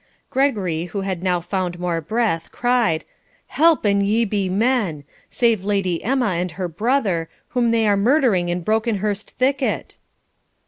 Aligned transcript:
Gregory, 0.31 0.85
who 0.85 1.01
had 1.01 1.21
now 1.21 1.39
found 1.39 1.77
more 1.77 2.01
breath, 2.01 2.49
cried, 2.51 3.05
'Help, 3.45 3.85
an 3.85 4.01
ye 4.01 4.25
be 4.25 4.49
men! 4.49 5.03
Save 5.29 5.63
Lady 5.63 6.03
Emma 6.03 6.29
and 6.29 6.53
her 6.53 6.67
brother, 6.67 7.29
whom 7.49 7.69
they 7.69 7.87
are 7.87 7.95
murdering 7.95 8.49
in 8.49 8.61
Brokenhurst 8.63 9.35
thicket.' 9.37 9.97